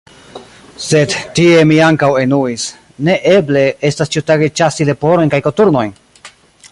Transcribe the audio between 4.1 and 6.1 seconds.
ĉiutage ĉasi leporojn aŭ koturnojn!